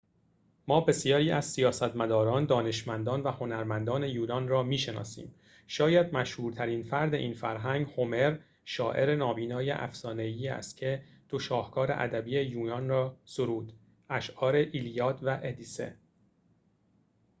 [0.67, 5.35] ما بسیاری از سیاستمداران دانشمندان و هنرمندان یونان را می‌شناسیم
[5.67, 12.89] شاید مشهورترین فرد این فرهنگ هومر شاعر نابینای افسانه‌ای است که دو شاهکار ادبی یونان
[12.89, 13.73] را سرود
[14.09, 15.95] اشعار ایلیاد و ادیسه